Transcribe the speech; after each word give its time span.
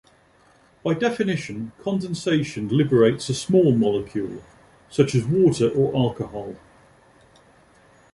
By 0.83 0.95
definition, 0.95 1.73
condensation 1.83 2.69
liberates 2.69 3.29
a 3.29 3.35
small 3.35 3.71
molecule, 3.71 4.43
such 4.89 5.13
as 5.13 5.25
water 5.25 5.69
or 5.69 5.95
alcohol. 5.95 6.55